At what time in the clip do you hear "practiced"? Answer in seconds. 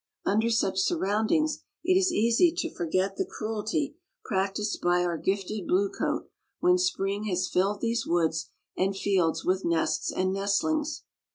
4.25-4.81